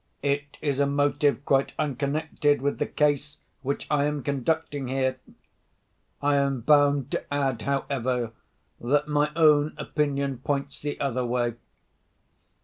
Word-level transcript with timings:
It 0.23 0.57
is 0.63 0.79
a 0.79 0.87
motive 0.87 1.45
quite 1.45 1.73
unconnected 1.77 2.59
with 2.59 2.79
the 2.79 2.87
case 2.87 3.37
which 3.61 3.85
I 3.91 4.05
am 4.05 4.23
conducting 4.23 4.87
here. 4.87 5.19
I 6.23 6.37
am 6.37 6.61
bound 6.61 7.11
to 7.11 7.31
add, 7.31 7.61
however, 7.61 8.31
that 8.79 9.07
my 9.07 9.31
own 9.35 9.75
opinion 9.77 10.39
points 10.39 10.79
the 10.79 10.99
other 10.99 11.23
way. 11.23 11.53